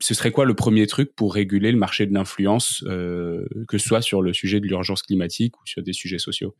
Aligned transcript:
ce 0.00 0.14
serait 0.14 0.30
quoi 0.30 0.44
le 0.44 0.54
premier 0.54 0.86
truc 0.86 1.14
pour 1.14 1.34
réguler 1.34 1.72
le 1.72 1.78
marché 1.78 2.06
de 2.06 2.14
l'influence, 2.14 2.82
que 2.86 3.78
ce 3.78 3.78
soit 3.78 4.02
sur 4.02 4.22
le 4.22 4.32
sujet 4.32 4.60
de 4.60 4.66
l'urgence 4.66 5.02
climatique 5.02 5.56
ou 5.60 5.66
sur 5.66 5.82
des 5.82 5.92
sujets 5.92 6.18
sociaux? 6.18 6.54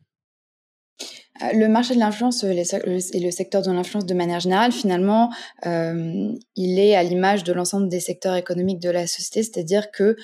Le 1.53 1.67
marché 1.67 1.95
de 1.95 1.99
l'influence 1.99 2.43
et 2.43 3.19
le 3.19 3.31
secteur 3.31 3.63
de 3.63 3.71
l'influence 3.71 4.05
de 4.05 4.13
manière 4.13 4.39
générale, 4.39 4.71
finalement, 4.71 5.31
il 5.63 6.79
est 6.79 6.95
à 6.95 7.03
l'image 7.03 7.43
de 7.43 7.53
l'ensemble 7.53 7.89
des 7.89 7.99
secteurs 7.99 8.35
économiques 8.35 8.79
de 8.79 8.89
la 8.89 9.07
société, 9.07 9.43
c'est-à-dire 9.43 9.91
que 9.91 10.15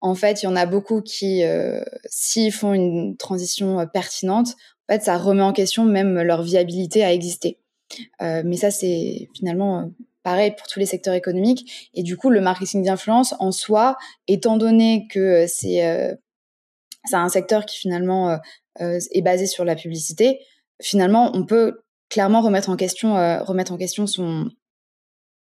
en 0.00 0.14
fait, 0.14 0.42
il 0.42 0.46
y 0.46 0.48
en 0.48 0.56
a 0.56 0.66
beaucoup 0.66 1.02
qui, 1.02 1.42
s'ils 2.06 2.52
font 2.52 2.72
une 2.72 3.16
transition 3.16 3.86
pertinente, 3.92 4.56
en 4.88 4.94
fait, 4.94 5.02
ça 5.02 5.16
remet 5.16 5.42
en 5.42 5.52
question 5.52 5.84
même 5.84 6.20
leur 6.20 6.42
viabilité 6.42 7.04
à 7.04 7.12
exister. 7.12 7.58
Euh, 8.20 8.42
mais 8.44 8.56
ça, 8.56 8.70
c'est 8.70 9.28
finalement 9.34 9.80
euh, 9.80 9.86
pareil 10.24 10.52
pour 10.56 10.66
tous 10.66 10.80
les 10.80 10.86
secteurs 10.86 11.14
économiques. 11.14 11.90
Et 11.94 12.02
du 12.02 12.16
coup, 12.16 12.30
le 12.30 12.40
marketing 12.40 12.84
d'influence 12.84 13.34
en 13.38 13.52
soi, 13.52 13.96
étant 14.26 14.56
donné 14.56 15.06
que 15.08 15.20
euh, 15.20 15.46
c'est 15.46 16.16
c'est 17.06 17.16
un 17.16 17.28
secteur 17.28 17.66
qui 17.66 17.78
finalement 17.78 18.38
est 18.80 19.22
basé 19.22 19.46
sur 19.46 19.66
la 19.66 19.76
publicité, 19.76 20.40
finalement, 20.80 21.30
on 21.34 21.44
peut 21.44 21.82
clairement 22.08 22.40
remettre 22.40 22.70
en 22.70 22.76
question 22.76 23.14
remettre 23.44 23.72
en 23.72 23.76
question 23.76 24.06
son 24.06 24.48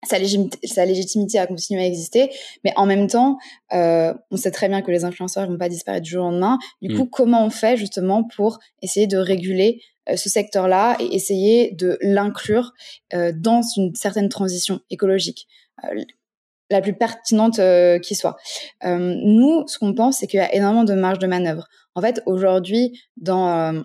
sa, 0.04 0.16
sa, 0.64 0.84
légitimité 0.84 1.38
à 1.38 1.46
continuer 1.46 1.82
à 1.82 1.86
exister, 1.86 2.30
mais 2.64 2.72
en 2.76 2.86
même 2.86 3.06
temps, 3.06 3.38
euh, 3.72 4.12
on 4.30 4.36
sait 4.36 4.50
très 4.50 4.68
bien 4.68 4.82
que 4.82 4.90
les 4.90 5.04
influenceurs 5.04 5.46
ne 5.46 5.52
vont 5.52 5.58
pas 5.58 5.68
disparaître 5.68 6.04
du 6.04 6.10
jour 6.10 6.24
au 6.24 6.30
lendemain. 6.30 6.58
Du 6.80 6.92
mm. 6.92 6.98
coup, 6.98 7.06
comment 7.06 7.44
on 7.44 7.50
fait 7.50 7.76
justement 7.76 8.24
pour 8.24 8.58
essayer 8.82 9.06
de 9.06 9.16
réguler 9.16 9.80
euh, 9.80 9.91
ce 10.16 10.28
secteur-là 10.28 10.96
et 11.00 11.14
essayer 11.14 11.72
de 11.72 11.98
l'inclure 12.00 12.72
euh, 13.14 13.32
dans 13.34 13.62
une 13.76 13.94
certaine 13.94 14.28
transition 14.28 14.80
écologique 14.90 15.46
euh, 15.84 16.02
la 16.70 16.80
plus 16.80 16.94
pertinente 16.94 17.58
euh, 17.58 17.98
qui 17.98 18.14
soit. 18.14 18.36
nous, 18.82 19.64
ce 19.66 19.78
qu'on 19.78 19.94
pense, 19.94 20.18
c'est 20.18 20.26
qu'il 20.26 20.38
y 20.38 20.42
a 20.42 20.54
énormément 20.54 20.84
de 20.84 20.94
marge 20.94 21.18
de 21.18 21.26
manœuvre. 21.26 21.68
En 21.94 22.00
fait, 22.00 22.22
aujourd'hui, 22.26 22.98
dans 23.16 23.84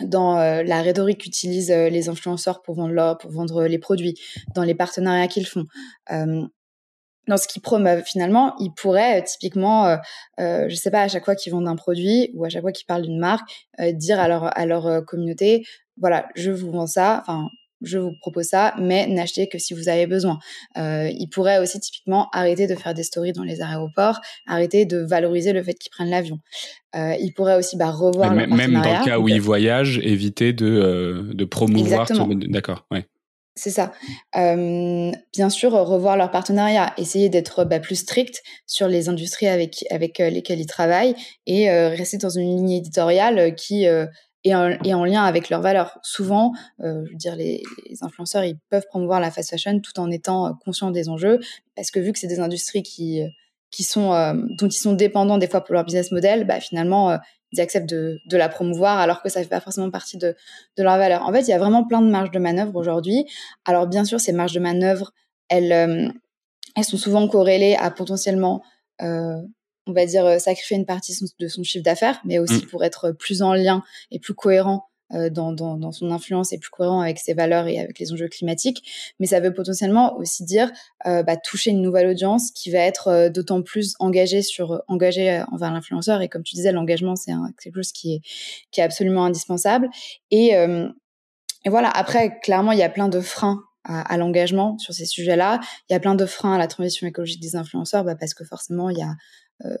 dans 0.00 0.38
euh, 0.38 0.62
la 0.62 0.82
rhétorique 0.82 1.18
qu'utilisent 1.18 1.70
euh, 1.70 1.88
les 1.88 2.08
influenceurs 2.08 2.62
pour 2.62 2.74
vendre, 2.74 3.18
pour 3.18 3.30
vendre 3.30 3.64
les 3.64 3.78
produits, 3.78 4.14
dans 4.54 4.62
les 4.62 4.74
partenariats 4.74 5.28
qu'ils 5.28 5.46
font. 5.46 5.66
Euh, 6.10 6.42
dans 7.28 7.36
ce 7.36 7.46
qu'ils 7.46 7.62
promeuvent 7.62 8.02
finalement, 8.04 8.54
ils 8.58 8.72
pourraient 8.72 9.22
typiquement, 9.22 9.96
je 10.38 10.74
sais 10.74 10.90
pas, 10.90 11.02
à 11.02 11.08
chaque 11.08 11.24
fois 11.24 11.36
qu'ils 11.36 11.52
vendent 11.52 11.68
un 11.68 11.76
produit 11.76 12.30
ou 12.34 12.44
à 12.44 12.48
chaque 12.48 12.62
fois 12.62 12.72
qu'ils 12.72 12.86
parlent 12.86 13.02
d'une 13.02 13.18
marque, 13.18 13.48
dire 13.92 14.18
à 14.18 14.28
leur, 14.28 14.56
à 14.58 14.66
leur 14.66 15.04
communauté, 15.04 15.64
voilà, 15.98 16.28
je 16.34 16.50
vous 16.50 16.72
vends 16.72 16.86
ça, 16.86 17.20
enfin, 17.20 17.48
je 17.82 17.98
vous 17.98 18.12
propose 18.20 18.46
ça, 18.46 18.74
mais 18.78 19.06
n'achetez 19.06 19.48
que 19.48 19.58
si 19.58 19.74
vous 19.74 19.88
avez 19.88 20.06
besoin. 20.06 20.38
Euh, 20.78 21.10
ils 21.12 21.28
pourraient 21.28 21.58
aussi 21.58 21.80
typiquement 21.80 22.28
arrêter 22.32 22.66
de 22.66 22.74
faire 22.74 22.94
des 22.94 23.02
stories 23.02 23.32
dans 23.32 23.42
les 23.42 23.60
aéroports, 23.60 24.20
arrêter 24.46 24.86
de 24.86 24.98
valoriser 24.98 25.52
le 25.52 25.62
fait 25.62 25.74
qu'ils 25.74 25.90
prennent 25.90 26.10
l'avion. 26.10 26.38
Euh, 26.94 27.14
ils 27.20 27.32
pourraient 27.32 27.56
aussi 27.56 27.76
bah, 27.76 27.90
revoir 27.90 28.32
même, 28.32 28.54
même 28.54 28.72
dans 28.72 28.80
le 28.80 29.04
cas 29.04 29.18
où 29.18 29.28
ils 29.28 29.40
voyagent, 29.40 29.98
éviter 29.98 30.52
de, 30.52 30.66
euh, 30.66 31.34
de 31.34 31.44
promouvoir. 31.44 32.06
D'accord, 32.48 32.86
ouais. 32.90 33.06
C'est 33.54 33.70
ça. 33.70 33.92
Euh, 34.36 35.12
bien 35.32 35.50
sûr, 35.50 35.72
revoir 35.72 36.16
leur 36.16 36.30
partenariat, 36.30 36.94
essayer 36.96 37.28
d'être 37.28 37.64
bah, 37.64 37.80
plus 37.80 37.96
strict 37.96 38.42
sur 38.66 38.88
les 38.88 39.08
industries 39.10 39.46
avec, 39.46 39.84
avec 39.90 40.20
euh, 40.20 40.30
lesquelles 40.30 40.60
ils 40.60 40.66
travaillent 40.66 41.14
et 41.46 41.70
euh, 41.70 41.90
rester 41.90 42.16
dans 42.16 42.30
une 42.30 42.56
ligne 42.56 42.70
éditoriale 42.70 43.54
qui 43.54 43.86
et 44.44 44.54
en, 44.54 45.04
lien 45.04 45.22
avec 45.24 45.50
leurs 45.50 45.60
valeurs. 45.60 45.98
Souvent, 46.02 46.52
euh, 46.80 47.02
je 47.06 47.10
veux 47.10 47.16
dire, 47.16 47.36
les, 47.36 47.62
influenceurs, 48.00 48.44
ils 48.44 48.58
peuvent 48.70 48.86
promouvoir 48.88 49.20
la 49.20 49.30
fast 49.30 49.50
fashion 49.50 49.78
tout 49.80 49.98
en 50.00 50.10
étant 50.10 50.46
euh, 50.46 50.50
conscients 50.64 50.90
des 50.90 51.08
enjeux, 51.08 51.38
parce 51.76 51.90
que 51.90 52.00
vu 52.00 52.12
que 52.12 52.18
c'est 52.18 52.26
des 52.26 52.40
industries 52.40 52.82
qui, 52.82 53.22
euh, 53.22 53.28
qui 53.70 53.84
sont, 53.84 54.12
euh, 54.12 54.34
dont 54.58 54.68
ils 54.68 54.72
sont 54.72 54.94
dépendants 54.94 55.38
des 55.38 55.46
fois 55.46 55.62
pour 55.62 55.74
leur 55.74 55.84
business 55.84 56.10
model, 56.10 56.44
bah, 56.46 56.60
finalement, 56.60 57.18
ils 57.52 57.60
acceptent 57.60 57.88
de, 57.88 58.18
de, 58.26 58.36
la 58.36 58.48
promouvoir 58.48 58.98
alors 58.98 59.22
que 59.22 59.28
ça 59.28 59.42
fait 59.42 59.48
pas 59.48 59.60
forcément 59.60 59.90
partie 59.90 60.18
de, 60.18 60.34
de 60.76 60.82
leurs 60.82 60.96
valeurs. 60.98 61.22
En 61.22 61.32
fait, 61.32 61.42
il 61.42 61.48
y 61.48 61.52
a 61.52 61.58
vraiment 61.58 61.84
plein 61.84 62.00
de 62.00 62.10
marges 62.10 62.30
de 62.30 62.38
manœuvre 62.38 62.74
aujourd'hui. 62.76 63.26
Alors, 63.64 63.86
bien 63.86 64.04
sûr, 64.04 64.20
ces 64.20 64.32
marges 64.32 64.52
de 64.52 64.60
manœuvre, 64.60 65.12
elles, 65.48 66.12
elles 66.76 66.84
sont 66.84 66.96
souvent 66.96 67.28
corrélées 67.28 67.76
à 67.76 67.90
potentiellement 67.90 68.62
on 69.86 69.92
va 69.92 70.06
dire, 70.06 70.24
euh, 70.26 70.38
sacrifier 70.38 70.76
une 70.76 70.86
partie 70.86 71.16
de 71.38 71.48
son 71.48 71.62
chiffre 71.62 71.84
d'affaires, 71.84 72.20
mais 72.24 72.38
aussi 72.38 72.64
mm. 72.64 72.66
pour 72.68 72.84
être 72.84 73.12
plus 73.12 73.42
en 73.42 73.54
lien 73.54 73.82
et 74.10 74.18
plus 74.18 74.34
cohérent 74.34 74.88
euh, 75.14 75.30
dans, 75.30 75.92
son 75.92 76.10
influence 76.10 76.52
et 76.52 76.58
plus 76.58 76.70
cohérent 76.70 77.00
avec 77.00 77.18
ses 77.18 77.34
valeurs 77.34 77.66
et 77.66 77.78
avec 77.78 77.98
les 77.98 78.12
enjeux 78.12 78.28
climatiques. 78.28 79.14
Mais 79.20 79.26
ça 79.26 79.40
veut 79.40 79.52
potentiellement 79.52 80.16
aussi 80.16 80.44
dire 80.44 80.70
euh, 81.06 81.22
bah, 81.22 81.36
toucher 81.36 81.70
une 81.70 81.82
nouvelle 81.82 82.08
audience 82.08 82.50
qui 82.50 82.70
va 82.70 82.80
être 82.80 83.28
d'autant 83.28 83.62
plus 83.62 83.94
engagée 83.98 84.42
sur 84.42 84.82
engagée 84.88 85.42
envers 85.52 85.72
l'influenceur. 85.72 86.20
Et 86.22 86.28
comme 86.28 86.42
tu 86.42 86.54
disais, 86.54 86.72
l'engagement 86.72 87.16
c'est 87.16 87.32
quelque 87.62 87.76
chose 87.76 87.92
qui 87.92 88.14
est 88.14 88.20
qui 88.70 88.80
est 88.80 88.84
absolument 88.84 89.24
indispensable. 89.24 89.88
Et, 90.30 90.52
et 91.64 91.68
voilà. 91.68 91.90
Après, 91.90 92.38
clairement, 92.40 92.72
il 92.72 92.78
y 92.78 92.82
a 92.82 92.90
plein 92.90 93.08
de 93.08 93.20
freins 93.20 93.62
à, 93.84 94.16
l'engagement 94.16 94.78
sur 94.78 94.94
ces 94.94 95.06
sujets-là. 95.06 95.60
Il 95.88 95.92
y 95.92 95.96
a 95.96 96.00
plein 96.00 96.14
de 96.14 96.26
freins 96.26 96.54
à 96.54 96.58
la 96.58 96.68
transition 96.68 97.06
écologique 97.06 97.40
des 97.40 97.56
influenceurs, 97.56 98.04
bah 98.04 98.14
parce 98.14 98.34
que 98.34 98.44
forcément, 98.44 98.90
il 98.90 98.98
y 98.98 99.02
a 99.02 99.14
euh, 99.64 99.76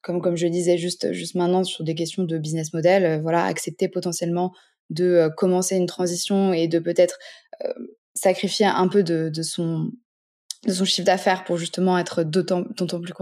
comme 0.00 0.20
comme 0.20 0.36
je 0.36 0.46
disais 0.46 0.78
juste 0.78 1.12
juste 1.12 1.34
maintenant 1.34 1.64
sur 1.64 1.84
des 1.84 1.94
questions 1.94 2.24
de 2.24 2.38
business 2.38 2.72
model, 2.72 3.04
euh, 3.04 3.18
voilà, 3.20 3.44
accepter 3.44 3.88
potentiellement 3.88 4.52
de 4.92 5.04
euh, 5.04 5.30
commencer 5.30 5.76
une 5.76 5.86
transition 5.86 6.52
et 6.52 6.68
de 6.68 6.78
peut-être 6.78 7.18
sacrifier 8.14 8.66
un 8.66 8.88
peu 8.88 9.02
de, 9.02 9.28
de 9.28 9.42
son 9.42 9.90
de 10.66 10.72
son 10.72 10.84
chiffre 10.84 11.06
d'affaires 11.06 11.44
pour 11.44 11.56
justement 11.56 11.98
être 11.98 12.22
d'autant 12.22 12.62
plus 12.64 13.12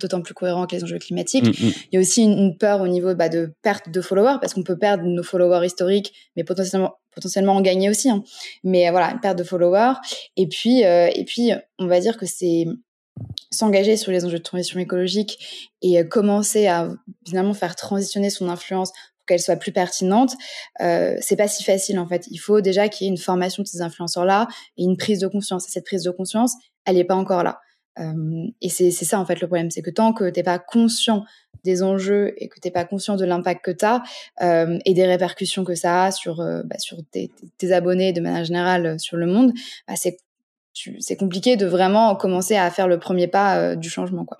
d'autant 0.00 0.22
plus 0.22 0.34
cohérent 0.34 0.60
avec 0.60 0.72
les 0.72 0.84
enjeux 0.84 0.98
climatiques. 0.98 1.44
Mm, 1.44 1.66
mm. 1.66 1.72
Il 1.90 1.94
y 1.94 1.96
a 1.96 2.00
aussi 2.00 2.22
une, 2.22 2.56
peur 2.56 2.80
au 2.80 2.88
niveau 2.88 3.14
bah, 3.14 3.28
de 3.28 3.52
perte 3.62 3.90
de 3.90 4.00
followers 4.00 4.38
parce 4.40 4.54
qu'on 4.54 4.62
peut 4.62 4.78
perdre 4.78 5.04
nos 5.04 5.22
followers 5.22 5.66
historiques, 5.66 6.12
mais 6.36 6.44
potentiellement 6.44 6.94
potentiellement 7.14 7.54
en 7.54 7.60
gagner 7.60 7.90
aussi. 7.90 8.10
Hein. 8.10 8.22
Mais 8.64 8.90
voilà, 8.90 9.10
une 9.10 9.20
perte 9.20 9.38
de 9.38 9.44
followers. 9.44 9.94
Et 10.36 10.48
puis 10.48 10.80
et 10.80 11.24
puis 11.26 11.52
on 11.78 11.86
va 11.86 12.00
dire 12.00 12.16
que 12.16 12.26
c'est 12.26 12.66
s'engager 13.50 13.96
sur 13.96 14.12
les 14.12 14.24
enjeux 14.24 14.38
de 14.38 14.42
transition 14.42 14.78
écologique 14.78 15.38
et 15.82 15.98
euh, 15.98 16.04
commencer 16.04 16.66
à 16.66 16.90
finalement 17.26 17.54
faire 17.54 17.76
transitionner 17.76 18.30
son 18.30 18.48
influence 18.48 18.92
qu'elle 19.30 19.40
soit 19.40 19.56
plus 19.56 19.72
pertinente, 19.72 20.34
euh, 20.80 21.16
c'est 21.20 21.36
pas 21.36 21.48
si 21.48 21.62
facile 21.62 21.98
en 21.98 22.06
fait. 22.06 22.26
Il 22.30 22.38
faut 22.38 22.60
déjà 22.60 22.88
qu'il 22.88 23.06
y 23.06 23.08
ait 23.08 23.12
une 23.12 23.18
formation 23.18 23.62
de 23.62 23.68
ces 23.68 23.80
influenceurs-là 23.80 24.48
et 24.76 24.82
une 24.82 24.96
prise 24.96 25.20
de 25.20 25.28
conscience. 25.28 25.68
Et 25.68 25.70
cette 25.70 25.86
prise 25.86 26.02
de 26.02 26.10
conscience, 26.10 26.54
elle 26.84 26.96
n'est 26.96 27.04
pas 27.04 27.14
encore 27.14 27.44
là. 27.44 27.60
Euh, 27.98 28.46
et 28.60 28.68
c'est 28.68 28.90
ça 28.90 29.18
en 29.18 29.26
fait 29.26 29.40
le 29.40 29.46
problème, 29.46 29.70
c'est 29.70 29.82
que 29.82 29.90
tant 29.90 30.12
que 30.12 30.30
t'es 30.30 30.42
pas 30.42 30.58
conscient 30.58 31.24
des 31.64 31.82
enjeux 31.82 32.34
et 32.38 32.48
que 32.48 32.58
t'es 32.60 32.70
pas 32.70 32.84
conscient 32.84 33.16
de 33.16 33.24
l'impact 33.24 33.64
que 33.64 33.70
tu 33.70 33.84
as 33.84 34.02
euh, 34.42 34.78
et 34.84 34.94
des 34.94 35.06
répercussions 35.06 35.64
que 35.64 35.74
ça 35.74 36.04
a 36.04 36.10
sur 36.10 36.40
euh, 36.40 36.62
bah, 36.64 36.76
tes, 37.10 37.72
abonnés 37.72 38.12
de 38.12 38.20
manière 38.20 38.44
générale 38.44 38.98
sur 38.98 39.16
le 39.16 39.26
monde, 39.26 39.52
bah, 39.86 39.94
c'est 39.96 40.18
c'est 41.00 41.16
compliqué 41.16 41.56
de 41.56 41.66
vraiment 41.66 42.14
commencer 42.14 42.56
à 42.56 42.70
faire 42.70 42.86
le 42.86 42.98
premier 42.98 43.26
pas 43.26 43.74
du 43.74 43.90
changement, 43.90 44.24
quoi. 44.24 44.38